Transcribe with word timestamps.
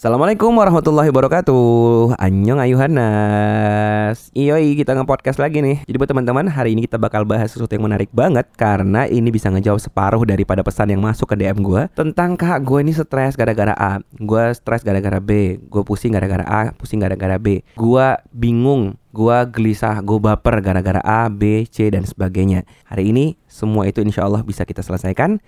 Assalamualaikum 0.00 0.56
warahmatullahi 0.56 1.12
wabarakatuh. 1.12 2.16
Annyeong 2.16 2.56
ayuhanas 2.56 4.32
Iyoi 4.32 4.72
kita 4.72 4.96
nge-podcast 4.96 5.36
lagi 5.36 5.60
nih. 5.60 5.84
Jadi 5.84 5.96
buat 6.00 6.08
teman-teman 6.08 6.48
hari 6.48 6.72
ini 6.72 6.88
kita 6.88 6.96
bakal 6.96 7.28
bahas 7.28 7.52
sesuatu 7.52 7.76
yang 7.76 7.84
menarik 7.84 8.08
banget 8.08 8.48
Karena 8.56 9.04
ini 9.04 9.28
bisa 9.28 9.52
ngejawab 9.52 9.76
separuh 9.76 10.24
daripada 10.24 10.64
pesan 10.64 10.96
yang 10.96 11.04
masuk 11.04 11.28
ke 11.28 11.44
DM 11.44 11.60
gue 11.60 11.84
Tentang 11.92 12.40
kak 12.40 12.64
gue 12.64 12.80
ini 12.80 12.96
stres 12.96 13.36
gara-gara 13.36 13.76
A 13.76 14.00
Gue 14.16 14.40
stres 14.56 14.80
gara-gara 14.80 15.20
B 15.20 15.60
Gue 15.68 15.84
pusing 15.84 16.16
gara-gara 16.16 16.48
A 16.48 16.72
Pusing 16.72 17.04
gara-gara 17.04 17.36
B 17.36 17.60
Gue 17.76 18.06
bingung 18.32 18.96
Gue 19.12 19.36
gelisah, 19.52 20.00
gue 20.00 20.16
baper 20.16 20.64
gara-gara 20.64 21.04
A, 21.04 21.28
B, 21.28 21.68
C, 21.68 21.92
dan 21.92 22.08
sebagainya. 22.08 22.64
Hari 22.88 23.12
ini 23.12 23.36
semua 23.52 23.84
itu 23.84 24.00
insya 24.00 24.24
Allah 24.24 24.40
bisa 24.46 24.62
kita 24.64 24.80
selesaikan. 24.86 25.42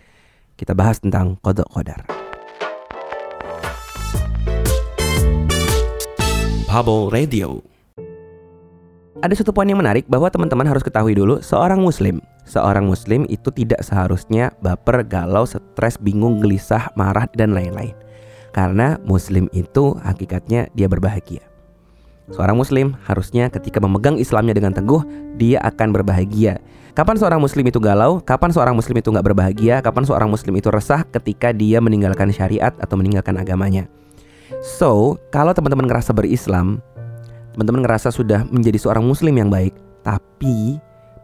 Kita 0.58 0.76
bahas 0.76 0.98
tentang 1.00 1.38
kodok 1.40 1.70
kodar 1.70 2.21
Bubble 6.72 7.12
Radio. 7.12 7.60
Ada 9.20 9.44
satu 9.44 9.52
poin 9.52 9.68
yang 9.68 9.84
menarik 9.84 10.08
bahwa 10.08 10.32
teman-teman 10.32 10.64
harus 10.64 10.80
ketahui 10.80 11.12
dulu 11.12 11.36
seorang 11.44 11.76
muslim. 11.76 12.24
Seorang 12.48 12.88
muslim 12.88 13.28
itu 13.28 13.52
tidak 13.52 13.84
seharusnya 13.84 14.56
baper, 14.64 15.04
galau, 15.04 15.44
stres, 15.44 16.00
bingung, 16.00 16.40
gelisah, 16.40 16.88
marah, 16.96 17.28
dan 17.36 17.52
lain-lain. 17.52 17.92
Karena 18.56 18.96
muslim 19.04 19.52
itu 19.52 20.00
hakikatnya 20.00 20.72
dia 20.72 20.88
berbahagia. 20.88 21.44
Seorang 22.32 22.56
muslim 22.56 22.96
harusnya 23.04 23.52
ketika 23.52 23.76
memegang 23.76 24.16
Islamnya 24.16 24.56
dengan 24.56 24.72
teguh, 24.72 25.04
dia 25.36 25.60
akan 25.60 25.92
berbahagia. 25.92 26.56
Kapan 26.96 27.20
seorang 27.20 27.44
muslim 27.44 27.68
itu 27.68 27.84
galau? 27.84 28.24
Kapan 28.24 28.48
seorang 28.48 28.72
muslim 28.72 28.96
itu 28.96 29.12
nggak 29.12 29.28
berbahagia? 29.28 29.84
Kapan 29.84 30.08
seorang 30.08 30.32
muslim 30.32 30.56
itu 30.56 30.72
resah 30.72 31.04
ketika 31.04 31.52
dia 31.52 31.84
meninggalkan 31.84 32.32
syariat 32.32 32.72
atau 32.80 32.96
meninggalkan 32.96 33.36
agamanya? 33.36 33.92
So, 34.60 35.16
kalau 35.32 35.56
teman-teman 35.56 35.88
ngerasa 35.88 36.12
berislam, 36.12 36.84
teman-teman 37.56 37.86
ngerasa 37.86 38.12
sudah 38.12 38.44
menjadi 38.50 38.76
seorang 38.76 39.06
muslim 39.06 39.32
yang 39.32 39.48
baik, 39.48 39.72
tapi 40.04 40.76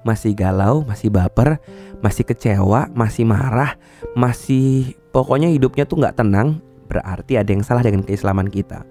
masih 0.06 0.32
galau, 0.32 0.86
masih 0.86 1.12
baper, 1.12 1.60
masih 2.00 2.24
kecewa, 2.24 2.88
masih 2.96 3.28
marah, 3.28 3.76
masih 4.16 4.96
pokoknya 5.12 5.52
hidupnya 5.52 5.84
tuh 5.84 6.00
nggak 6.00 6.16
tenang, 6.16 6.62
berarti 6.88 7.36
ada 7.36 7.50
yang 7.52 7.60
salah 7.66 7.84
dengan 7.84 8.06
keislaman 8.06 8.48
kita. 8.48 8.86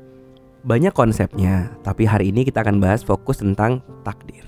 Banyak 0.68 0.92
konsepnya, 0.92 1.72
tapi 1.82 2.04
hari 2.04 2.30
ini 2.36 2.44
kita 2.44 2.62
akan 2.62 2.78
bahas 2.84 3.02
fokus 3.02 3.40
tentang 3.40 3.80
takdir. 4.04 4.44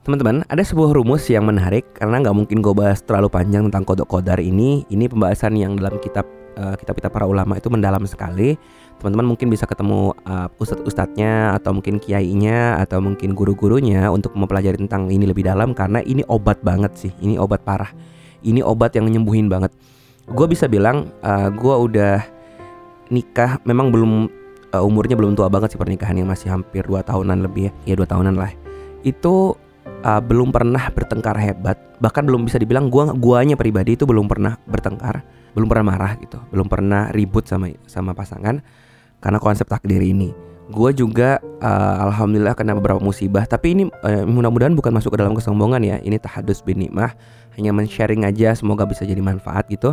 Teman-teman, 0.00 0.48
ada 0.48 0.64
sebuah 0.64 0.96
rumus 0.96 1.28
yang 1.28 1.44
menarik 1.44 1.84
karena 1.92 2.24
nggak 2.24 2.32
mungkin 2.32 2.64
gue 2.64 2.72
bahas 2.72 3.04
terlalu 3.04 3.28
panjang 3.28 3.68
tentang 3.68 3.84
kodok 3.84 4.08
kodar 4.08 4.40
ini. 4.40 4.88
Ini 4.88 5.12
pembahasan 5.12 5.60
yang 5.60 5.76
dalam 5.76 6.00
kitab 6.00 6.24
uh, 6.60 6.74
kitab-kitab 6.76 7.10
para 7.10 7.24
ulama 7.24 7.56
itu 7.56 7.72
mendalam 7.72 8.04
sekali. 8.04 8.60
Teman-teman 9.00 9.32
mungkin 9.32 9.48
bisa 9.48 9.64
ketemu 9.64 10.12
uh, 10.28 10.52
ustadz-ustadznya 10.60 11.56
atau 11.56 11.72
mungkin 11.72 11.96
kiainya 11.96 12.76
atau 12.84 13.00
mungkin 13.00 13.32
guru-gurunya 13.32 14.12
untuk 14.12 14.36
mempelajari 14.36 14.76
tentang 14.76 15.08
ini 15.08 15.24
lebih 15.24 15.48
dalam 15.48 15.72
karena 15.72 16.04
ini 16.04 16.20
obat 16.28 16.60
banget 16.60 16.92
sih. 17.00 17.12
Ini 17.24 17.40
obat 17.40 17.64
parah. 17.64 17.88
Ini 18.44 18.60
obat 18.60 18.92
yang 18.92 19.08
nyembuhin 19.08 19.48
banget. 19.48 19.72
Gue 20.28 20.46
bisa 20.52 20.68
bilang 20.68 21.08
uh, 21.24 21.48
gue 21.48 21.74
udah 21.74 22.20
nikah 23.08 23.58
memang 23.64 23.88
belum 23.88 24.12
uh, 24.76 24.84
umurnya 24.84 25.16
belum 25.16 25.34
tua 25.34 25.48
banget 25.48 25.74
sih 25.74 25.80
pernikahan 25.80 26.14
yang 26.14 26.28
masih 26.28 26.52
hampir 26.52 26.84
2 26.84 27.00
tahunan 27.00 27.40
lebih 27.40 27.72
ya. 27.72 27.96
Ya 27.96 28.04
2 28.04 28.04
tahunan 28.04 28.36
lah. 28.36 28.52
Itu 29.00 29.56
uh, 30.04 30.20
belum 30.20 30.52
pernah 30.52 30.92
bertengkar 30.92 31.40
hebat. 31.40 31.80
Bahkan 32.04 32.28
belum 32.28 32.44
bisa 32.44 32.60
dibilang 32.60 32.92
gua 32.92 33.16
guanya 33.16 33.56
pribadi 33.56 33.96
itu 33.96 34.04
belum 34.04 34.28
pernah 34.28 34.60
bertengkar 34.68 35.39
belum 35.56 35.66
pernah 35.70 35.94
marah 35.94 36.12
gitu. 36.18 36.38
Belum 36.50 36.66
pernah 36.66 37.08
ribut 37.14 37.46
sama 37.46 37.70
sama 37.86 38.12
pasangan 38.12 38.62
karena 39.20 39.38
konsep 39.38 39.66
takdir 39.66 40.00
ini. 40.00 40.32
Gue 40.70 40.94
juga 40.94 41.42
uh, 41.42 41.96
alhamdulillah 42.10 42.54
kena 42.54 42.78
beberapa 42.78 43.02
musibah. 43.02 43.42
Tapi 43.42 43.74
ini 43.74 43.84
uh, 44.06 44.22
mudah-mudahan 44.22 44.74
bukan 44.78 44.94
masuk 44.94 45.14
ke 45.14 45.18
dalam 45.18 45.34
kesombongan 45.34 45.82
ya. 45.82 45.96
Ini 45.98 46.22
tahadus 46.22 46.62
bin 46.62 46.78
nikmah. 46.78 47.10
Hanya 47.58 47.74
men-sharing 47.74 48.22
aja 48.22 48.54
semoga 48.54 48.86
bisa 48.86 49.02
jadi 49.02 49.18
manfaat 49.18 49.66
gitu. 49.66 49.90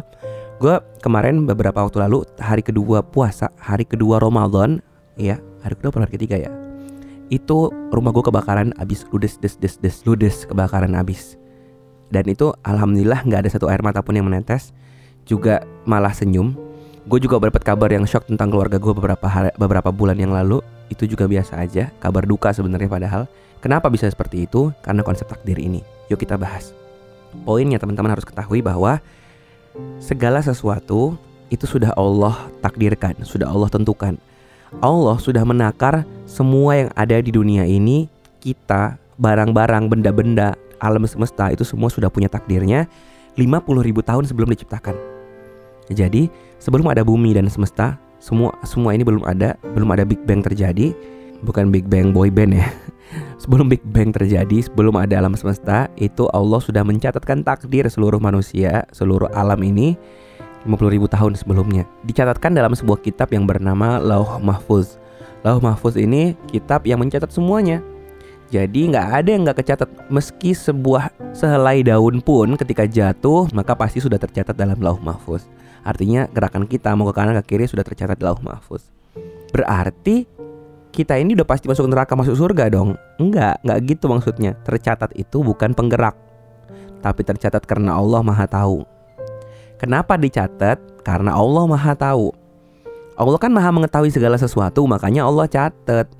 Gue 0.61 0.77
kemarin 1.01 1.45
beberapa 1.49 1.81
waktu 1.81 1.97
lalu 2.05 2.25
hari 2.37 2.61
kedua 2.61 3.01
puasa 3.01 3.49
hari 3.57 3.85
kedua 3.85 4.21
Ramadan 4.21 4.81
ya 5.17 5.41
hari 5.65 5.73
kedua 5.77 5.89
atau 5.89 6.01
hari 6.05 6.13
ketiga 6.13 6.37
ya. 6.37 6.53
Itu 7.33 7.73
rumah 7.89 8.13
gue 8.13 8.21
kebakaran 8.21 8.77
abis 8.77 9.03
ludes 9.09 9.41
des 9.41 9.57
des 9.57 9.73
des 9.81 9.95
ludes 10.05 10.45
kebakaran 10.45 10.93
abis 10.93 11.37
dan 12.07 12.23
itu 12.27 12.55
alhamdulillah 12.63 13.23
nggak 13.27 13.47
ada 13.47 13.51
satu 13.51 13.67
air 13.67 13.83
mata 13.83 13.99
pun 13.99 14.15
yang 14.15 14.27
menetes 14.27 14.71
juga 15.27 15.61
malah 15.83 16.15
senyum. 16.15 16.55
Gue 17.07 17.19
juga 17.23 17.39
dapat 17.39 17.63
kabar 17.63 17.91
yang 17.91 18.03
shock 18.03 18.27
tentang 18.27 18.51
keluarga 18.51 18.79
gue 18.79 18.93
beberapa 18.95 19.27
hari, 19.27 19.51
beberapa 19.59 19.91
bulan 19.91 20.15
yang 20.15 20.31
lalu. 20.31 20.63
Itu 20.87 21.03
juga 21.03 21.27
biasa 21.27 21.59
aja, 21.59 21.91
kabar 21.99 22.23
duka 22.23 22.51
sebenarnya 22.55 22.87
padahal. 22.87 23.23
Kenapa 23.59 23.91
bisa 23.91 24.07
seperti 24.07 24.47
itu? 24.47 24.71
Karena 24.79 25.03
konsep 25.03 25.27
takdir 25.27 25.59
ini. 25.59 25.83
Yuk 26.07 26.19
kita 26.23 26.39
bahas. 26.39 26.71
Poinnya 27.43 27.77
teman-teman 27.77 28.15
harus 28.15 28.23
ketahui 28.23 28.63
bahwa 28.63 29.03
segala 29.99 30.39
sesuatu 30.39 31.19
itu 31.47 31.67
sudah 31.67 31.91
Allah 31.95 32.47
takdirkan, 32.63 33.15
sudah 33.23 33.47
Allah 33.47 33.67
tentukan. 33.67 34.15
Allah 34.83 35.15
sudah 35.19 35.43
menakar 35.47 36.03
semua 36.27 36.75
yang 36.75 36.89
ada 36.91 37.15
di 37.23 37.31
dunia 37.31 37.63
ini, 37.63 38.11
kita, 38.43 38.99
barang-barang, 39.15 39.87
benda-benda, 39.87 40.59
alam 40.77 41.07
semesta 41.07 41.49
itu 41.49 41.63
semua 41.63 41.87
sudah 41.87 42.11
punya 42.11 42.27
takdirnya 42.27 42.85
50 43.39 43.87
ribu 43.87 44.03
tahun 44.03 44.27
sebelum 44.27 44.51
diciptakan. 44.53 45.16
Jadi 45.91 46.27
sebelum 46.59 46.87
ada 46.91 47.03
bumi 47.05 47.35
dan 47.35 47.47
semesta, 47.47 47.95
semua 48.19 48.51
semua 48.67 48.91
ini 48.91 49.05
belum 49.07 49.23
ada, 49.23 49.55
belum 49.75 49.89
ada 49.93 50.03
Big 50.03 50.19
Bang 50.27 50.43
terjadi, 50.43 50.91
bukan 51.45 51.69
Big 51.69 51.87
Bang 51.87 52.11
boy 52.11 52.27
band 52.27 52.57
ya. 52.57 52.67
Sebelum 53.41 53.71
Big 53.71 53.79
Bang 53.87 54.11
terjadi, 54.11 54.67
sebelum 54.67 54.99
ada 54.99 55.15
alam 55.15 55.31
semesta, 55.39 55.87
itu 55.95 56.27
Allah 56.35 56.59
sudah 56.59 56.83
mencatatkan 56.83 57.39
takdir 57.39 57.87
seluruh 57.87 58.19
manusia, 58.19 58.83
seluruh 58.91 59.31
alam 59.31 59.63
ini 59.63 59.95
50 60.67 60.91
ribu 60.91 61.07
tahun 61.07 61.39
sebelumnya. 61.39 61.87
Dicatatkan 62.03 62.51
dalam 62.51 62.75
sebuah 62.75 62.99
kitab 62.99 63.31
yang 63.31 63.47
bernama 63.47 64.03
Lauh 64.03 64.43
Mahfuz. 64.43 64.99
Lauh 65.47 65.63
Mahfuz 65.63 65.95
ini 65.95 66.35
kitab 66.51 66.83
yang 66.83 66.99
mencatat 66.99 67.31
semuanya. 67.31 67.79
Jadi 68.51 68.91
nggak 68.91 69.07
ada 69.23 69.29
yang 69.31 69.41
nggak 69.47 69.59
kecatat 69.63 69.89
meski 70.11 70.51
sebuah 70.51 71.11
sehelai 71.31 71.83
daun 71.83 72.19
pun 72.23 72.55
ketika 72.59 72.87
jatuh 72.87 73.47
maka 73.51 73.75
pasti 73.75 73.99
sudah 74.03 74.19
tercatat 74.19 74.55
dalam 74.55 74.75
Lauh 74.83 74.99
Mahfuz. 74.99 75.47
Artinya 75.87 76.27
gerakan 76.27 76.67
kita 76.67 76.91
mau 76.99 77.07
ke 77.07 77.15
kanan 77.15 77.39
ke 77.39 77.55
kiri 77.55 77.63
sudah 77.63 77.87
tercatat 77.87 78.19
di 78.19 78.27
lauh 78.27 78.43
mahfuz. 78.43 78.91
Berarti 79.55 80.27
kita 80.91 81.15
ini 81.15 81.31
udah 81.39 81.47
pasti 81.47 81.71
masuk 81.71 81.87
neraka 81.87 82.11
masuk 82.19 82.35
surga 82.35 82.67
dong? 82.67 82.99
Enggak, 83.15 83.63
enggak 83.63 83.79
gitu 83.87 84.11
maksudnya. 84.11 84.59
Tercatat 84.67 85.15
itu 85.15 85.39
bukan 85.39 85.71
penggerak, 85.71 86.19
tapi 86.99 87.23
tercatat 87.23 87.63
karena 87.63 87.95
Allah 87.95 88.19
Maha 88.19 88.43
Tahu. 88.43 88.83
Kenapa 89.79 90.19
dicatat? 90.19 91.05
Karena 91.07 91.39
Allah 91.39 91.63
Maha 91.63 91.95
Tahu. 91.95 92.35
Allah 93.15 93.39
kan 93.39 93.49
Maha 93.55 93.71
mengetahui 93.71 94.11
segala 94.11 94.35
sesuatu, 94.35 94.83
makanya 94.83 95.23
Allah 95.23 95.47
catat. 95.47 96.11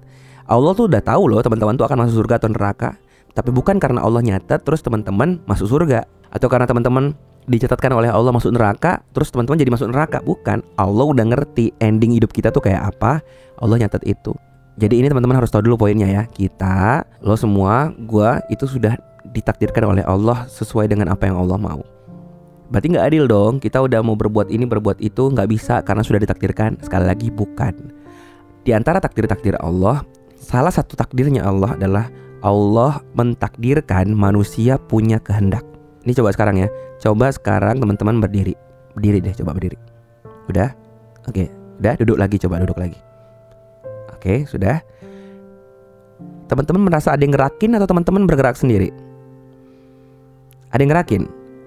Allah 0.48 0.72
tuh 0.72 0.88
udah 0.88 1.04
tahu 1.04 1.28
loh 1.28 1.44
teman-teman 1.44 1.76
tuh 1.76 1.84
akan 1.84 2.08
masuk 2.08 2.24
surga 2.24 2.40
atau 2.40 2.50
neraka. 2.50 2.96
Tapi 3.36 3.52
bukan 3.52 3.78
karena 3.78 4.00
Allah 4.02 4.24
nyatet 4.24 4.64
terus 4.64 4.80
teman-teman 4.80 5.44
masuk 5.44 5.68
surga 5.68 6.08
atau 6.32 6.48
karena 6.48 6.66
teman-teman 6.66 7.14
dicatatkan 7.48 7.96
oleh 7.96 8.12
Allah 8.12 8.36
masuk 8.36 8.52
neraka, 8.52 9.00
terus 9.16 9.32
teman-teman 9.32 9.58
jadi 9.58 9.72
masuk 9.72 9.88
neraka. 9.90 10.20
Bukan, 10.22 10.62
Allah 10.76 11.06
udah 11.08 11.26
ngerti 11.26 11.72
ending 11.80 12.14
hidup 12.20 12.36
kita 12.36 12.52
tuh 12.52 12.62
kayak 12.62 12.92
apa. 12.94 13.24
Allah 13.58 13.82
nyatet 13.82 14.04
itu. 14.06 14.36
Jadi 14.78 15.02
ini 15.02 15.10
teman-teman 15.10 15.42
harus 15.42 15.50
tahu 15.50 15.66
dulu 15.66 15.88
poinnya 15.88 16.06
ya. 16.06 16.24
Kita, 16.30 17.02
lo 17.26 17.34
semua, 17.34 17.90
gua 18.06 18.44
itu 18.52 18.70
sudah 18.70 18.94
ditakdirkan 19.34 19.90
oleh 19.90 20.04
Allah 20.06 20.46
sesuai 20.46 20.92
dengan 20.92 21.10
apa 21.10 21.26
yang 21.26 21.40
Allah 21.42 21.58
mau. 21.58 21.82
Berarti 22.68 22.94
nggak 22.94 23.08
adil 23.10 23.26
dong. 23.26 23.58
Kita 23.64 23.80
udah 23.82 24.04
mau 24.04 24.14
berbuat 24.14 24.52
ini, 24.52 24.68
berbuat 24.68 25.00
itu, 25.00 25.32
nggak 25.32 25.50
bisa 25.50 25.82
karena 25.82 26.04
sudah 26.04 26.22
ditakdirkan. 26.22 26.78
Sekali 26.84 27.06
lagi 27.08 27.32
bukan. 27.32 27.74
Di 28.68 28.76
antara 28.76 29.00
takdir-takdir 29.00 29.56
Allah, 29.64 30.04
salah 30.36 30.70
satu 30.70 31.00
takdirnya 31.00 31.48
Allah 31.48 31.80
adalah 31.80 32.06
Allah 32.44 33.02
mentakdirkan 33.16 34.12
manusia 34.14 34.78
punya 34.78 35.18
kehendak. 35.18 35.64
Ini 36.08 36.16
coba 36.16 36.32
sekarang 36.32 36.56
ya. 36.64 36.72
Coba 37.04 37.28
sekarang 37.36 37.84
teman-teman 37.84 38.24
berdiri. 38.24 38.56
Berdiri 38.96 39.20
deh, 39.20 39.36
coba 39.44 39.52
berdiri. 39.52 39.76
Udah? 40.48 40.72
Oke, 41.28 41.52
udah 41.84 42.00
duduk 42.00 42.16
lagi 42.16 42.40
coba 42.40 42.64
duduk 42.64 42.80
lagi. 42.80 42.96
Oke, 44.16 44.48
sudah. 44.48 44.80
Teman-teman 46.48 46.88
merasa 46.88 47.12
ada 47.12 47.20
yang 47.20 47.36
ngerakin 47.36 47.76
atau 47.76 47.92
teman-teman 47.92 48.24
bergerak 48.24 48.56
sendiri? 48.56 48.88
Ada 50.72 50.80
yang 50.80 50.96
ngerakin? 50.96 51.24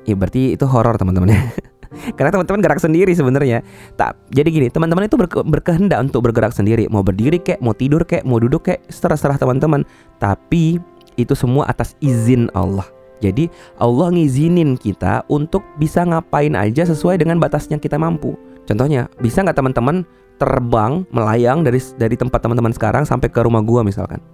Ya 0.08 0.16
berarti 0.16 0.56
itu 0.56 0.64
horor 0.64 0.96
teman-teman 0.96 1.36
ya. 1.36 1.40
Karena 2.16 2.32
teman-teman 2.32 2.64
gerak 2.64 2.80
sendiri 2.80 3.12
sebenarnya. 3.12 3.60
Tak. 4.00 4.16
Jadi 4.32 4.48
gini, 4.48 4.66
teman-teman 4.72 5.04
itu 5.04 5.20
berke, 5.20 5.44
berkehendak 5.44 6.00
untuk 6.00 6.24
bergerak 6.24 6.56
sendiri, 6.56 6.88
mau 6.88 7.04
berdiri 7.04 7.36
kek, 7.36 7.60
mau 7.60 7.76
tidur 7.76 8.08
kek, 8.08 8.24
mau 8.24 8.40
duduk 8.40 8.72
kek, 8.72 8.88
serah-serah 8.88 9.36
teman-teman. 9.36 9.84
Tapi 10.16 10.80
itu 11.20 11.34
semua 11.36 11.68
atas 11.68 11.92
izin 12.00 12.48
Allah. 12.56 12.88
Jadi 13.20 13.52
Allah 13.76 14.08
ngizinin 14.12 14.80
kita 14.80 15.28
untuk 15.28 15.60
bisa 15.76 16.04
ngapain 16.04 16.56
aja 16.56 16.88
sesuai 16.88 17.20
dengan 17.20 17.36
batasnya 17.36 17.76
kita 17.76 18.00
mampu. 18.00 18.36
Contohnya, 18.64 19.12
bisa 19.20 19.44
nggak 19.44 19.56
teman-teman 19.56 20.02
terbang 20.40 21.04
melayang 21.12 21.60
dari 21.60 21.80
dari 22.00 22.16
tempat 22.16 22.40
teman-teman 22.40 22.72
sekarang 22.72 23.04
sampai 23.04 23.28
ke 23.28 23.40
rumah 23.44 23.60
gua 23.60 23.84
misalkan? 23.84 24.24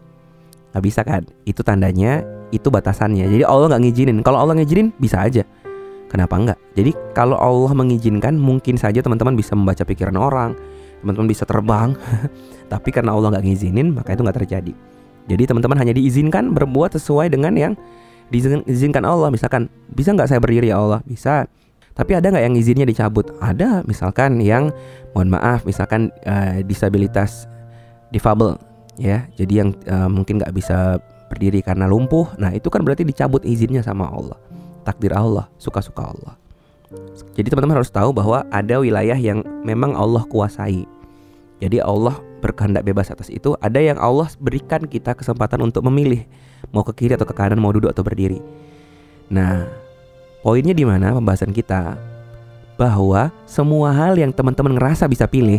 Nggak 0.70 0.84
bisa 0.86 1.00
kan? 1.02 1.26
Itu 1.42 1.66
tandanya 1.66 2.22
itu 2.54 2.70
batasannya. 2.70 3.26
Jadi 3.26 3.42
Allah 3.42 3.74
nggak 3.74 3.82
ngizinin. 3.82 4.22
Kalau 4.22 4.38
Allah 4.38 4.54
ngizinin 4.54 4.94
bisa 5.02 5.22
aja. 5.26 5.42
Kenapa 6.06 6.38
enggak 6.38 6.58
jadi 6.76 6.92
kalau 7.16 7.34
Allah 7.34 7.72
mengizinkan 7.72 8.38
mungkin 8.38 8.78
saja 8.78 9.02
teman-teman 9.02 9.34
bisa 9.34 9.56
membaca 9.58 9.82
pikiran 9.82 10.14
orang 10.14 10.52
teman-teman 11.00 11.28
bisa 11.32 11.48
terbang. 11.48 11.96
Tapi 12.72 12.88
karena 12.92 13.16
Allah 13.16 13.32
nggak 13.32 13.44
ngizinin 13.48 13.96
maka 13.96 14.12
itu 14.12 14.20
nggak 14.20 14.38
terjadi. 14.44 14.72
Jadi 15.26 15.42
teman-teman 15.48 15.80
hanya 15.82 15.96
diizinkan 15.96 16.54
berbuat 16.54 16.94
sesuai 16.94 17.32
dengan 17.32 17.56
yang 17.58 17.72
diizinkan 18.30 19.06
Allah 19.06 19.30
misalkan 19.30 19.70
bisa 19.90 20.10
nggak 20.10 20.26
saya 20.26 20.42
berdiri 20.42 20.70
ya 20.74 20.82
Allah 20.82 21.00
bisa 21.06 21.46
tapi 21.96 22.12
ada 22.12 22.28
nggak 22.28 22.44
yang 22.44 22.56
izinnya 22.60 22.84
dicabut? 22.84 23.24
Ada, 23.40 23.80
misalkan 23.88 24.36
yang 24.44 24.68
mohon 25.16 25.32
maaf, 25.32 25.64
misalkan 25.64 26.12
uh, 26.28 26.60
disabilitas 26.60 27.48
difabel, 28.12 28.60
ya. 29.00 29.24
Jadi 29.40 29.64
yang 29.64 29.72
uh, 29.88 30.04
mungkin 30.04 30.36
nggak 30.36 30.52
bisa 30.52 31.00
berdiri 31.32 31.64
karena 31.64 31.88
lumpuh. 31.88 32.28
Nah 32.36 32.52
itu 32.52 32.68
kan 32.68 32.84
berarti 32.84 33.00
dicabut 33.00 33.40
izinnya 33.48 33.80
sama 33.80 34.12
Allah, 34.12 34.36
takdir 34.84 35.16
Allah, 35.16 35.48
suka-suka 35.56 36.12
Allah. 36.12 36.36
Jadi 37.32 37.48
teman-teman 37.48 37.80
harus 37.80 37.90
tahu 37.90 38.12
bahwa 38.12 38.44
ada 38.52 38.76
wilayah 38.76 39.16
yang 39.16 39.40
memang 39.64 39.96
Allah 39.96 40.22
kuasai. 40.28 40.84
Jadi 41.64 41.80
Allah 41.80 42.20
berkehendak 42.44 42.84
bebas 42.84 43.08
atas 43.08 43.32
itu. 43.32 43.56
Ada 43.64 43.80
yang 43.80 43.96
Allah 43.96 44.28
berikan 44.36 44.84
kita 44.84 45.16
kesempatan 45.16 45.64
untuk 45.64 45.80
memilih 45.88 46.28
mau 46.74 46.86
ke 46.86 46.92
kiri 46.94 47.18
atau 47.18 47.26
ke 47.28 47.34
kanan, 47.34 47.60
mau 47.60 47.74
duduk 47.74 47.90
atau 47.90 48.02
berdiri. 48.06 48.38
Nah, 49.26 49.66
Poinnya 50.46 50.78
di 50.78 50.86
mana 50.86 51.10
pembahasan 51.10 51.50
kita 51.50 51.98
bahwa 52.78 53.34
semua 53.50 53.90
hal 53.90 54.14
yang 54.14 54.30
teman-teman 54.30 54.78
ngerasa 54.78 55.10
bisa 55.10 55.26
pilih, 55.26 55.58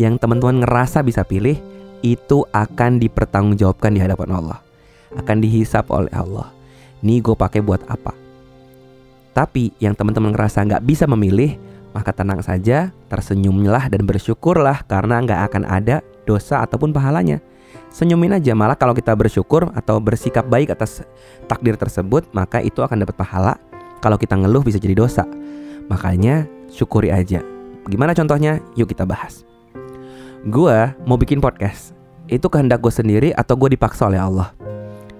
yang 0.00 0.16
teman-teman 0.16 0.64
ngerasa 0.64 1.04
bisa 1.04 1.28
pilih 1.28 1.60
itu 2.00 2.40
akan 2.48 2.96
dipertanggungjawabkan 2.96 3.92
di 3.92 4.00
hadapan 4.00 4.32
Allah, 4.32 4.64
akan 5.12 5.44
dihisap 5.44 5.92
oleh 5.92 6.08
Allah. 6.16 6.48
Nih 7.04 7.20
gue 7.20 7.36
pakai 7.36 7.60
buat 7.60 7.84
apa? 7.84 8.16
Tapi 9.36 9.76
yang 9.76 9.92
teman-teman 9.92 10.32
ngerasa 10.32 10.64
nggak 10.64 10.88
bisa 10.88 11.04
memilih, 11.04 11.60
maka 11.92 12.08
tenang 12.16 12.40
saja, 12.40 12.88
tersenyumlah 13.12 13.92
dan 13.92 14.08
bersyukurlah 14.08 14.88
karena 14.88 15.20
nggak 15.20 15.52
akan 15.52 15.68
ada 15.68 16.00
dosa 16.24 16.64
ataupun 16.64 16.96
pahalanya. 16.96 17.44
Senyumin 17.88 18.36
aja 18.36 18.52
malah 18.52 18.76
kalau 18.76 18.92
kita 18.92 19.14
bersyukur 19.16 19.70
atau 19.74 19.98
bersikap 19.98 20.46
baik 20.46 20.70
atas 20.74 21.02
takdir 21.50 21.74
tersebut, 21.74 22.28
maka 22.30 22.62
itu 22.62 22.84
akan 22.84 23.02
dapat 23.02 23.16
pahala 23.16 23.54
kalau 23.98 24.20
kita 24.20 24.38
ngeluh 24.38 24.62
bisa 24.62 24.78
jadi 24.78 24.94
dosa. 24.94 25.26
Makanya 25.88 26.46
syukuri 26.68 27.08
aja. 27.08 27.42
Gimana 27.88 28.12
contohnya? 28.12 28.60
Yuk 28.76 28.92
kita 28.92 29.08
bahas. 29.08 29.48
Gua 30.46 30.94
mau 31.08 31.16
bikin 31.18 31.42
podcast. 31.42 31.96
Itu 32.28 32.52
kehendak 32.52 32.84
gue 32.84 32.92
sendiri 32.92 33.32
atau 33.32 33.56
gue 33.56 33.72
dipaksa 33.72 34.04
oleh 34.04 34.20
Allah? 34.20 34.52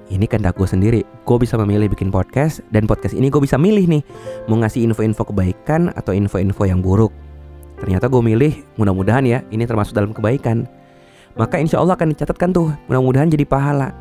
Ini 0.08 0.24
kehendak 0.28 0.60
gue 0.60 0.68
sendiri. 0.68 1.00
Gue 1.24 1.40
bisa 1.40 1.56
memilih 1.56 1.88
bikin 1.88 2.12
podcast 2.12 2.60
dan 2.68 2.84
podcast 2.84 3.16
ini 3.16 3.32
gue 3.32 3.40
bisa 3.40 3.56
milih 3.56 3.88
nih 3.88 4.02
mau 4.48 4.60
ngasih 4.60 4.84
info-info 4.84 5.24
kebaikan 5.32 5.88
atau 5.96 6.12
info-info 6.12 6.68
yang 6.68 6.84
buruk. 6.84 7.12
Ternyata 7.80 8.12
gue 8.12 8.20
milih 8.20 8.52
mudah-mudahan 8.76 9.24
ya 9.24 9.40
ini 9.48 9.64
termasuk 9.64 9.96
dalam 9.96 10.12
kebaikan. 10.12 10.68
Maka 11.38 11.62
insya 11.62 11.78
Allah 11.78 11.94
akan 11.94 12.12
dicatatkan 12.12 12.50
tuh 12.50 12.74
mudah-mudahan 12.90 13.30
jadi 13.30 13.46
pahala. 13.46 13.94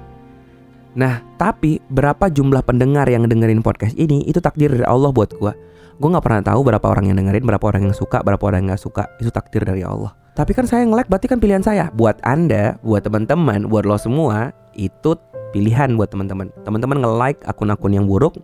Nah, 0.98 1.22
tapi 1.38 1.78
berapa 1.94 2.34
jumlah 2.34 2.66
pendengar 2.66 3.06
yang 3.06 3.30
dengerin 3.30 3.62
podcast 3.62 3.94
ini 3.94 4.26
itu 4.26 4.42
takdir 4.42 4.74
dari 4.74 4.82
Allah 4.82 5.14
buat 5.14 5.30
gue. 5.38 5.54
Gue 6.02 6.10
nggak 6.10 6.26
pernah 6.26 6.42
tahu 6.42 6.66
berapa 6.66 6.86
orang 6.90 7.14
yang 7.14 7.22
dengerin, 7.22 7.46
berapa 7.46 7.62
orang 7.62 7.90
yang 7.90 7.94
suka, 7.94 8.26
berapa 8.26 8.42
orang 8.42 8.66
yang 8.66 8.74
nggak 8.74 8.82
suka. 8.82 9.06
Itu 9.22 9.30
takdir 9.30 9.62
dari 9.62 9.86
Allah. 9.86 10.18
Tapi 10.34 10.54
kan 10.58 10.66
saya 10.66 10.86
nge-like 10.90 11.10
berarti 11.10 11.30
kan 11.30 11.38
pilihan 11.38 11.62
saya. 11.62 11.94
Buat 11.94 12.22
Anda, 12.26 12.82
buat 12.82 13.06
teman-teman, 13.06 13.70
buat 13.70 13.86
lo 13.86 13.98
semua, 13.98 14.54
itu 14.74 15.18
pilihan 15.54 15.94
buat 15.98 16.10
teman-teman. 16.10 16.50
Teman-teman 16.66 17.02
nge-like 17.02 17.42
akun-akun 17.46 17.94
yang 17.94 18.06
buruk, 18.06 18.38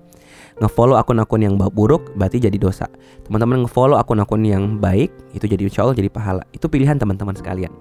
nge-follow 0.61 0.97
akun-akun 0.97 1.41
yang 1.41 1.57
buruk 1.57 2.13
berarti 2.17 2.41
jadi 2.41 2.57
dosa. 2.57 2.85
Teman-teman 3.25 3.65
nge-follow 3.65 3.97
akun-akun 3.97 4.41
yang 4.45 4.77
baik, 4.81 5.13
itu 5.37 5.45
jadi 5.45 5.65
insya 5.65 5.85
Allah 5.85 5.97
jadi 5.97 6.09
pahala. 6.09 6.41
Itu 6.53 6.69
pilihan 6.69 6.97
teman-teman 6.97 7.37
sekalian. 7.37 7.73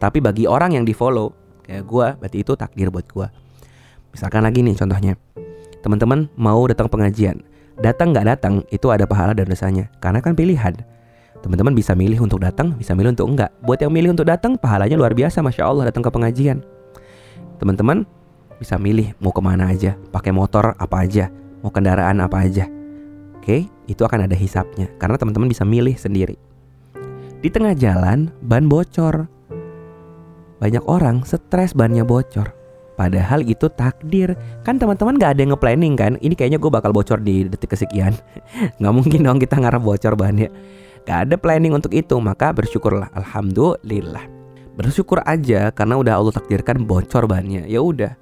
Tapi 0.00 0.18
bagi 0.24 0.48
orang 0.48 0.80
yang 0.80 0.88
di-follow, 0.88 1.28
kayak 1.60 1.84
gue, 1.84 2.06
berarti 2.16 2.38
itu 2.40 2.56
takdir 2.56 2.88
buat 2.88 3.04
gue. 3.04 3.28
Misalkan 4.16 4.42
lagi 4.42 4.64
nih 4.64 4.74
contohnya, 4.74 5.14
teman-teman 5.84 6.32
mau 6.40 6.64
datang 6.64 6.88
pengajian, 6.88 7.44
datang 7.76 8.16
nggak 8.16 8.26
datang 8.26 8.54
itu 8.72 8.88
ada 8.88 9.04
pahala 9.04 9.36
dan 9.36 9.46
dosanya, 9.46 9.92
karena 10.00 10.24
kan 10.24 10.32
pilihan. 10.32 10.72
Teman-teman 11.44 11.72
bisa 11.76 11.92
milih 11.92 12.20
untuk 12.20 12.40
datang, 12.40 12.76
bisa 12.76 12.96
milih 12.96 13.12
untuk 13.12 13.28
enggak. 13.28 13.52
Buat 13.60 13.84
yang 13.84 13.92
milih 13.92 14.16
untuk 14.16 14.28
datang, 14.28 14.56
pahalanya 14.56 14.96
luar 14.96 15.12
biasa, 15.12 15.44
masya 15.44 15.68
Allah 15.68 15.92
datang 15.92 16.04
ke 16.04 16.10
pengajian. 16.12 16.64
Teman-teman 17.60 18.08
bisa 18.56 18.76
milih 18.76 19.16
mau 19.20 19.32
ke 19.32 19.40
mana 19.40 19.68
aja, 19.72 19.96
pakai 20.12 20.32
motor 20.32 20.76
apa 20.76 20.96
aja, 21.04 21.32
mau 21.60 21.72
kendaraan 21.72 22.20
apa 22.20 22.44
aja. 22.44 22.68
Oke, 23.40 23.72
itu 23.88 24.02
akan 24.04 24.28
ada 24.28 24.36
hisapnya, 24.36 24.92
karena 25.00 25.16
teman-teman 25.16 25.48
bisa 25.48 25.64
milih 25.64 25.96
sendiri. 25.96 26.36
Di 27.40 27.48
tengah 27.48 27.72
jalan, 27.72 28.28
ban 28.44 28.68
bocor. 28.68 29.28
Banyak 30.60 30.84
orang 30.84 31.24
stres 31.24 31.72
bannya 31.72 32.04
bocor. 32.04 32.60
Padahal 33.00 33.40
itu 33.48 33.64
takdir. 33.72 34.36
Kan 34.60 34.76
teman-teman 34.76 35.16
gak 35.16 35.32
ada 35.32 35.40
yang 35.40 35.56
nge-planning 35.56 35.94
kan? 35.96 36.12
Ini 36.20 36.36
kayaknya 36.36 36.60
gue 36.60 36.68
bakal 36.68 36.92
bocor 36.92 37.16
di 37.16 37.48
detik 37.48 37.72
kesekian. 37.72 38.12
Gak 38.80 38.92
mungkin 38.92 39.24
dong 39.24 39.40
kita 39.40 39.56
ngarep 39.56 39.80
bocor 39.80 40.12
bahannya 40.20 40.52
Gak 41.08 41.18
ada 41.24 41.40
planning 41.40 41.72
untuk 41.72 41.96
itu 41.96 42.12
Maka 42.20 42.52
bersyukurlah. 42.52 43.08
Alhamdulillah. 43.16 44.28
Bersyukur 44.76 45.24
aja 45.24 45.72
karena 45.72 45.96
udah 45.96 46.20
Allah 46.20 46.36
takdirkan 46.36 46.84
bocor 46.84 47.24
bahannya 47.24 47.64
Ya 47.64 47.80
udah. 47.80 48.12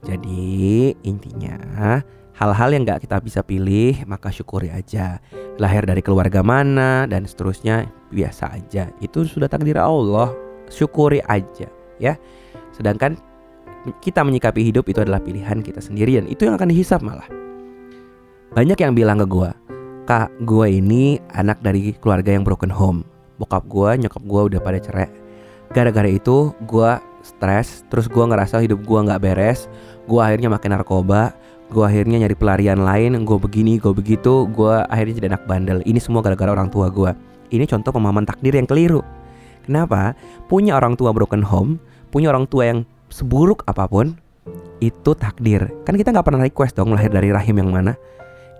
Jadi 0.00 0.96
intinya 1.04 2.00
Hal-hal 2.40 2.72
yang 2.72 2.88
gak 2.88 3.04
kita 3.04 3.20
bisa 3.20 3.44
pilih 3.44 4.00
Maka 4.08 4.32
syukuri 4.32 4.72
aja. 4.72 5.20
Lahir 5.60 5.84
dari 5.84 6.00
keluarga 6.00 6.40
mana 6.40 7.04
Dan 7.04 7.28
seterusnya 7.28 7.84
Biasa 8.08 8.48
aja. 8.48 8.88
Itu 9.04 9.28
sudah 9.28 9.52
takdir 9.52 9.76
Allah 9.76 10.45
Syukuri 10.68 11.22
aja 11.24 11.68
ya 11.96 12.18
Sedangkan 12.76 13.16
kita 14.04 14.20
menyikapi 14.20 14.60
hidup 14.68 14.84
itu 14.92 15.00
adalah 15.00 15.22
pilihan 15.22 15.64
kita 15.64 15.80
sendiri 15.80 16.20
dan 16.20 16.26
itu 16.28 16.44
yang 16.44 16.60
akan 16.60 16.68
dihisap 16.68 17.00
malah. 17.00 17.26
Banyak 18.52 18.76
yang 18.76 18.92
bilang 18.92 19.16
ke 19.24 19.26
gue, 19.28 19.50
kak 20.04 20.28
gue 20.44 20.66
ini 20.68 21.16
anak 21.32 21.64
dari 21.64 21.96
keluarga 21.96 22.36
yang 22.36 22.44
broken 22.44 22.68
home. 22.68 23.00
Bokap 23.40 23.64
gue, 23.68 24.04
nyokap 24.04 24.22
gue 24.24 24.42
udah 24.52 24.60
pada 24.60 24.78
cerai. 24.80 25.08
Gara-gara 25.72 26.08
itu 26.08 26.52
gue 26.64 26.90
stres, 27.24 27.84
terus 27.88 28.08
gue 28.08 28.24
ngerasa 28.24 28.60
hidup 28.64 28.84
gue 28.84 28.98
nggak 29.06 29.22
beres. 29.22 29.68
Gue 30.08 30.20
akhirnya 30.24 30.48
makin 30.52 30.72
narkoba, 30.72 31.36
gue 31.68 31.84
akhirnya 31.84 32.22
nyari 32.22 32.36
pelarian 32.36 32.80
lain, 32.80 33.12
gue 33.24 33.38
begini, 33.38 33.76
gue 33.76 33.92
begitu, 33.92 34.48
gue 34.50 34.74
akhirnya 34.88 35.14
jadi 35.20 35.28
anak 35.36 35.44
bandel. 35.44 35.78
Ini 35.84 36.00
semua 36.00 36.24
gara-gara 36.24 36.52
orang 36.52 36.72
tua 36.72 36.88
gue. 36.88 37.12
Ini 37.52 37.64
contoh 37.70 37.92
pemahaman 37.94 38.26
takdir 38.26 38.56
yang 38.56 38.66
keliru. 38.66 39.04
Kenapa? 39.66 40.14
Punya 40.46 40.78
orang 40.78 40.94
tua 40.94 41.10
broken 41.10 41.42
home, 41.42 41.82
punya 42.14 42.30
orang 42.30 42.46
tua 42.46 42.70
yang 42.70 42.80
seburuk 43.10 43.66
apa 43.66 43.90
pun 43.90 44.14
itu 44.78 45.12
takdir. 45.18 45.66
Kan 45.82 45.98
kita 45.98 46.14
nggak 46.14 46.26
pernah 46.26 46.42
request 46.46 46.78
dong 46.78 46.94
lahir 46.94 47.10
dari 47.10 47.34
rahim 47.34 47.58
yang 47.58 47.70
mana. 47.74 47.98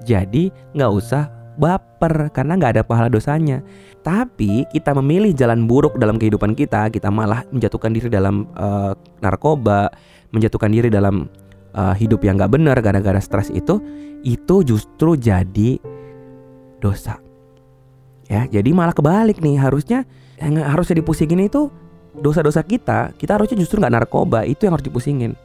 Jadi 0.03 0.51
nggak 0.75 0.93
usah 0.93 1.31
baper 1.57 2.29
karena 2.31 2.57
nggak 2.57 2.79
ada 2.79 2.83
pahala 2.85 3.09
dosanya. 3.09 3.65
Tapi 4.05 4.69
kita 4.71 4.95
memilih 4.95 5.35
jalan 5.35 5.67
buruk 5.67 5.99
dalam 5.99 6.21
kehidupan 6.21 6.55
kita, 6.55 6.93
kita 6.93 7.11
malah 7.11 7.43
menjatuhkan 7.51 7.91
diri 7.91 8.07
dalam 8.07 8.47
uh, 8.55 8.95
narkoba, 9.19 9.91
menjatuhkan 10.31 10.71
diri 10.71 10.93
dalam 10.93 11.27
uh, 11.75 11.95
hidup 11.97 12.23
yang 12.23 12.39
nggak 12.39 12.53
benar 12.55 12.77
gara-gara 12.79 13.19
stres 13.19 13.51
itu, 13.51 13.83
itu 14.23 14.63
justru 14.63 15.19
jadi 15.19 15.83
dosa. 16.79 17.26
Ya, 18.27 18.47
jadi 18.51 18.75
malah 18.75 18.95
kebalik 18.95 19.39
nih 19.39 19.59
harusnya 19.59 20.03
yang 20.43 20.59
harusnya 20.59 20.99
dipusingin 20.99 21.47
itu 21.47 21.71
dosa-dosa 22.17 22.65
kita, 22.65 23.15
kita 23.17 23.39
harusnya 23.39 23.57
justru 23.61 23.79
nggak 23.79 23.93
narkoba, 24.03 24.43
itu 24.43 24.67
yang 24.67 24.75
harus 24.75 24.87
dipusingin. 24.87 25.37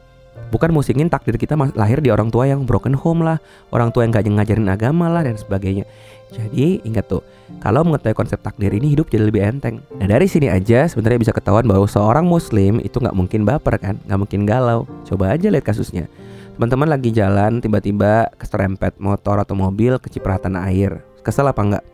Bukan 0.52 0.68
musingin 0.68 1.08
takdir 1.08 1.40
kita 1.40 1.56
lahir 1.76 2.04
di 2.04 2.12
orang 2.12 2.28
tua 2.28 2.44
yang 2.44 2.68
broken 2.68 2.92
home 2.92 3.24
lah, 3.24 3.40
orang 3.72 3.88
tua 3.88 4.04
yang 4.04 4.12
gak 4.12 4.28
ngajarin 4.28 4.68
agama 4.68 5.08
lah 5.08 5.24
dan 5.24 5.36
sebagainya. 5.36 5.88
Jadi 6.32 6.80
ingat 6.84 7.08
tuh, 7.08 7.24
kalau 7.60 7.84
mengetahui 7.84 8.16
konsep 8.16 8.40
takdir 8.40 8.72
ini 8.72 8.92
hidup 8.92 9.08
jadi 9.08 9.28
lebih 9.28 9.44
enteng. 9.44 9.80
Nah 9.96 10.08
dari 10.08 10.28
sini 10.28 10.48
aja 10.48 10.88
sebenarnya 10.88 11.28
bisa 11.28 11.32
ketahuan 11.32 11.64
bahwa 11.64 11.84
seorang 11.84 12.24
muslim 12.24 12.80
itu 12.80 13.00
nggak 13.00 13.16
mungkin 13.16 13.44
baper 13.44 13.76
kan, 13.80 13.96
nggak 14.08 14.18
mungkin 14.20 14.40
galau. 14.48 14.88
Coba 15.04 15.36
aja 15.36 15.52
lihat 15.52 15.64
kasusnya. 15.64 16.08
Teman-teman 16.56 16.88
lagi 16.88 17.12
jalan 17.12 17.60
tiba-tiba 17.60 18.28
keserempet 18.36 18.96
motor 19.00 19.40
atau 19.40 19.56
mobil 19.56 19.96
kecipratan 20.00 20.56
air. 20.56 21.00
Kesel 21.24 21.48
apa 21.48 21.60
enggak? 21.64 21.84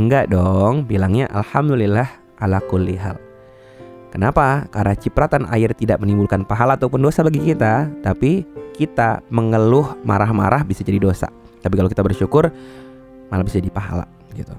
Enggak 0.00 0.32
dong, 0.32 0.88
bilangnya 0.88 1.28
alhamdulillah 1.28 2.08
ala 2.40 2.56
kulli 2.72 2.96
hal. 2.96 3.20
Kenapa? 4.08 4.64
Karena 4.72 4.96
cipratan 4.96 5.44
air 5.52 5.76
tidak 5.76 6.00
menimbulkan 6.00 6.48
pahala 6.48 6.80
ataupun 6.80 7.04
dosa 7.04 7.20
bagi 7.20 7.52
kita, 7.52 7.84
tapi 8.00 8.48
kita 8.72 9.20
mengeluh 9.28 10.00
marah-marah 10.00 10.64
bisa 10.64 10.80
jadi 10.80 10.96
dosa. 10.96 11.28
Tapi 11.60 11.76
kalau 11.76 11.92
kita 11.92 12.00
bersyukur 12.00 12.48
malah 13.28 13.44
bisa 13.44 13.60
jadi 13.60 13.68
pahala 13.68 14.08
gitu. 14.32 14.56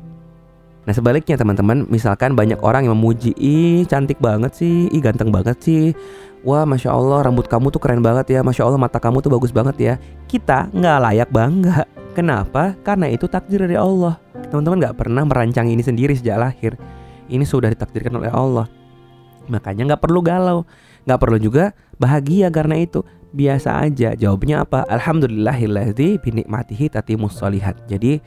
Nah 0.86 0.93
sebaliknya 0.93 1.41
teman-teman, 1.41 1.89
misalkan 1.89 2.38
banyak 2.38 2.62
orang 2.62 2.86
yang 2.86 2.93
memuji, 2.93 3.33
ih 3.33 3.81
cantik 3.89 4.21
banget 4.21 4.53
sih, 4.53 4.93
ih 4.93 5.01
ganteng 5.01 5.33
banget 5.33 5.57
sih, 5.57 5.98
wah 6.45 6.69
masya 6.69 6.93
Allah 6.93 7.25
rambut 7.25 7.50
kamu 7.50 7.74
tuh 7.74 7.81
keren 7.81 8.05
banget 8.05 8.29
ya, 8.29 8.45
masya 8.45 8.69
Allah 8.69 8.77
mata 8.77 9.01
kamu 9.01 9.25
tuh 9.25 9.33
bagus 9.33 9.50
banget 9.50 9.75
ya. 9.81 9.93
Kita 10.29 10.69
nggak 10.69 10.98
layak 11.01 11.29
bangga. 11.33 12.00
Kenapa? 12.12 12.75
Karena 12.84 13.08
itu 13.08 13.25
takdir 13.32 13.63
dari 13.63 13.80
Allah. 13.80 14.20
Teman-teman 14.51 14.84
nggak 14.84 15.00
pernah 15.00 15.24
merancang 15.24 15.72
ini 15.72 15.80
sendiri 15.80 16.12
sejak 16.12 16.36
lahir. 16.36 16.75
Ini 17.32 17.48
sudah 17.48 17.72
ditakdirkan 17.72 18.20
oleh 18.20 18.27
Allah. 18.27 18.68
Makanya 19.48 19.96
nggak 19.96 20.03
perlu 20.03 20.20
galau, 20.20 20.68
nggak 21.08 21.20
perlu 21.20 21.38
juga 21.39 21.72
bahagia 21.96 22.51
karena 22.51 22.75
itu. 22.84 23.03
Biasa 23.32 23.80
aja. 23.88 24.12
Jawabnya 24.12 24.68
apa? 24.68 24.84
Alhamdulillahilladzi 24.91 26.20
binikmatihi 26.20 26.91
tatimus 26.91 27.39
solihat. 27.39 27.80
Jadi 27.88 28.20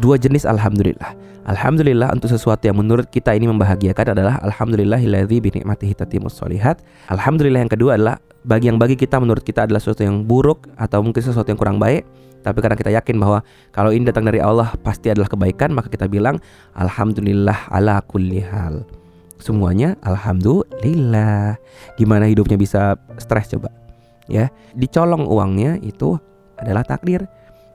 dua 0.00 0.16
jenis 0.16 0.48
alhamdulillah. 0.48 1.12
Alhamdulillah 1.46 2.10
untuk 2.10 2.26
sesuatu 2.26 2.66
yang 2.66 2.80
menurut 2.80 3.06
kita 3.06 3.30
ini 3.36 3.46
membahagiakan 3.46 4.18
adalah 4.18 4.42
alhamdulillahilladzi 4.42 5.36
bi 5.38 5.54
ni'matihi 5.60 5.94
tatimmus 5.94 6.34
solihat. 6.34 6.82
Alhamdulillah 7.06 7.62
yang 7.62 7.70
kedua 7.70 7.94
adalah 7.94 8.18
bagi 8.42 8.66
yang 8.66 8.82
bagi 8.82 8.98
kita 8.98 9.22
menurut 9.22 9.46
kita 9.46 9.62
adalah 9.62 9.78
sesuatu 9.78 10.02
yang 10.02 10.26
buruk 10.26 10.66
atau 10.74 11.06
mungkin 11.06 11.22
sesuatu 11.22 11.46
yang 11.46 11.60
kurang 11.60 11.78
baik, 11.78 12.02
tapi 12.46 12.62
karena 12.62 12.78
kita 12.78 12.94
yakin 12.94 13.18
bahwa 13.18 13.42
kalau 13.74 13.90
ini 13.90 14.06
datang 14.06 14.22
dari 14.22 14.38
Allah 14.38 14.70
pasti 14.78 15.10
adalah 15.10 15.26
kebaikan, 15.26 15.74
maka 15.74 15.90
kita 15.90 16.06
bilang 16.06 16.38
alhamdulillah 16.78 17.66
ala 17.74 17.98
kulli 18.06 18.38
hal. 18.38 18.86
Semuanya 19.42 19.98
alhamdulillah. 20.06 21.58
Gimana 21.98 22.30
hidupnya 22.30 22.54
bisa 22.54 22.94
stres 23.18 23.50
coba? 23.50 23.74
Ya, 24.30 24.54
dicolong 24.78 25.26
uangnya 25.26 25.82
itu 25.82 26.22
adalah 26.54 26.86
takdir. 26.86 27.26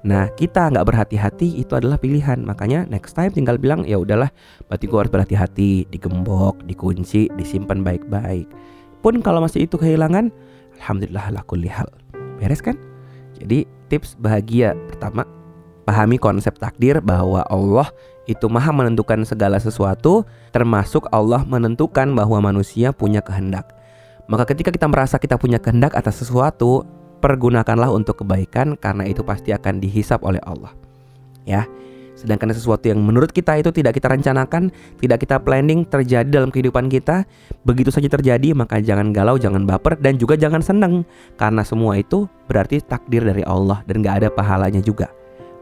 Nah 0.08 0.32
kita 0.40 0.72
nggak 0.72 0.88
berhati-hati 0.88 1.62
itu 1.62 1.78
adalah 1.78 2.02
pilihan 2.02 2.42
Makanya 2.42 2.90
next 2.90 3.14
time 3.14 3.30
tinggal 3.30 3.62
bilang 3.62 3.86
ya 3.86 4.02
udahlah 4.02 4.34
Berarti 4.66 4.90
gue 4.90 4.98
harus 4.98 5.14
berhati-hati 5.14 5.94
Digembok, 5.94 6.58
dikunci, 6.66 7.30
disimpan 7.38 7.86
baik-baik 7.86 8.50
Pun 9.06 9.22
kalau 9.22 9.46
masih 9.46 9.70
itu 9.70 9.78
kehilangan 9.78 10.34
Alhamdulillah 10.82 11.38
lah 11.38 11.46
hal 11.46 11.86
Beres 12.42 12.66
kan? 12.66 12.82
Jadi 13.38 13.70
tips 13.92 14.16
bahagia 14.16 14.72
Pertama 14.88 15.28
Pahami 15.84 16.16
konsep 16.16 16.56
takdir 16.56 17.04
bahwa 17.04 17.44
Allah 17.52 17.92
itu 18.24 18.48
maha 18.48 18.72
menentukan 18.72 19.28
segala 19.28 19.60
sesuatu 19.60 20.24
Termasuk 20.56 21.12
Allah 21.12 21.44
menentukan 21.44 22.08
bahwa 22.16 22.40
manusia 22.40 22.96
punya 22.96 23.20
kehendak 23.20 23.76
Maka 24.32 24.48
ketika 24.48 24.72
kita 24.72 24.88
merasa 24.88 25.20
kita 25.20 25.36
punya 25.36 25.60
kehendak 25.60 25.92
atas 25.92 26.24
sesuatu 26.24 26.88
pergunakanlah 27.22 27.94
untuk 27.94 28.26
kebaikan 28.26 28.74
karena 28.76 29.06
itu 29.06 29.22
pasti 29.22 29.54
akan 29.54 29.78
dihisap 29.78 30.26
oleh 30.26 30.42
Allah. 30.42 30.74
Ya. 31.46 31.70
Sedangkan 32.22 32.54
sesuatu 32.54 32.86
yang 32.86 33.02
menurut 33.02 33.34
kita 33.34 33.58
itu 33.58 33.74
tidak 33.74 33.98
kita 33.98 34.14
rencanakan, 34.14 34.70
tidak 35.02 35.26
kita 35.26 35.42
planning 35.42 35.90
terjadi 35.90 36.30
dalam 36.30 36.54
kehidupan 36.54 36.86
kita, 36.86 37.26
begitu 37.66 37.90
saja 37.90 38.14
terjadi 38.14 38.54
maka 38.54 38.78
jangan 38.78 39.10
galau, 39.10 39.42
jangan 39.42 39.66
baper 39.66 39.98
dan 39.98 40.22
juga 40.22 40.38
jangan 40.38 40.62
senang 40.62 41.02
karena 41.42 41.66
semua 41.66 41.98
itu 41.98 42.30
berarti 42.46 42.78
takdir 42.86 43.26
dari 43.26 43.42
Allah 43.42 43.82
dan 43.90 44.06
gak 44.06 44.22
ada 44.22 44.30
pahalanya 44.30 44.86
juga. 44.86 45.10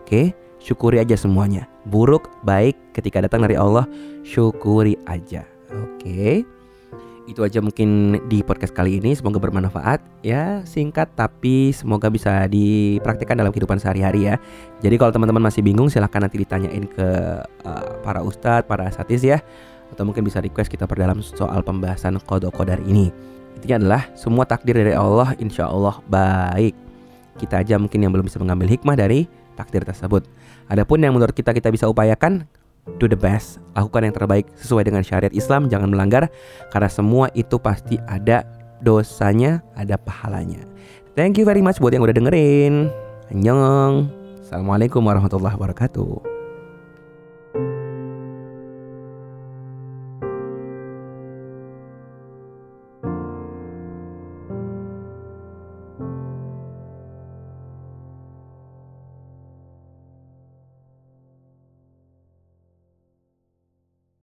Oke, 0.03 0.35
syukuri 0.59 0.99
aja 0.99 1.15
semuanya. 1.15 1.63
Buruk, 1.87 2.27
baik 2.43 2.75
ketika 2.91 3.23
datang 3.23 3.47
dari 3.47 3.55
Allah, 3.55 3.87
syukuri 4.27 4.99
aja. 5.07 5.47
Oke 5.71 6.58
itu 7.29 7.45
aja 7.45 7.61
mungkin 7.61 8.17
di 8.25 8.41
podcast 8.41 8.73
kali 8.73 8.97
ini. 8.97 9.13
Semoga 9.13 9.37
bermanfaat 9.37 10.01
ya. 10.25 10.65
Singkat 10.65 11.13
tapi 11.13 11.69
semoga 11.69 12.09
bisa 12.09 12.49
dipraktikkan 12.49 13.37
dalam 13.37 13.53
kehidupan 13.53 13.77
sehari-hari 13.77 14.33
ya. 14.33 14.35
Jadi 14.81 14.97
kalau 14.97 15.13
teman-teman 15.13 15.45
masih 15.45 15.61
bingung 15.61 15.93
silahkan 15.93 16.25
nanti 16.25 16.41
ditanyain 16.41 16.89
ke 16.89 17.07
uh, 17.45 17.85
para 18.01 18.25
ustadz 18.25 18.65
para 18.65 18.89
asatis 18.89 19.21
ya. 19.21 19.45
Atau 19.93 20.09
mungkin 20.09 20.25
bisa 20.25 20.41
request 20.41 20.73
kita 20.73 20.89
perdalam 20.89 21.21
soal 21.21 21.61
pembahasan 21.61 22.17
kodok 22.25 22.57
kodar 22.57 22.81
ini. 22.89 23.13
Intinya 23.61 23.85
adalah 23.85 24.01
semua 24.17 24.49
takdir 24.49 24.73
dari 24.73 24.97
Allah 24.97 25.37
insya 25.37 25.69
Allah 25.69 26.01
baik. 26.09 26.73
Kita 27.37 27.61
aja 27.61 27.77
mungkin 27.77 28.01
yang 28.01 28.11
belum 28.11 28.25
bisa 28.25 28.41
mengambil 28.41 28.67
hikmah 28.73 28.97
dari 28.97 29.29
takdir 29.53 29.85
tersebut. 29.85 30.25
Adapun 30.71 31.03
yang 31.03 31.11
menurut 31.11 31.35
kita 31.35 31.51
kita 31.51 31.69
bisa 31.69 31.85
upayakan 31.91 32.47
do 32.97 33.05
the 33.05 33.19
best, 33.19 33.61
lakukan 33.77 34.09
yang 34.09 34.15
terbaik 34.15 34.45
sesuai 34.57 34.89
dengan 34.89 35.05
syariat 35.05 35.31
Islam, 35.35 35.69
jangan 35.69 35.93
melanggar 35.93 36.27
karena 36.73 36.89
semua 36.89 37.29
itu 37.37 37.61
pasti 37.61 38.01
ada 38.09 38.47
dosanya, 38.81 39.61
ada 39.77 39.99
pahalanya. 39.99 40.63
Thank 41.13 41.37
you 41.37 41.45
very 41.45 41.59
much 41.59 41.77
buat 41.83 41.91
yang 41.91 42.05
udah 42.05 42.15
dengerin. 42.15 42.87
Annyeong. 43.29 44.09
Assalamualaikum 44.41 45.05
warahmatullahi 45.05 45.53
wabarakatuh. 45.53 46.28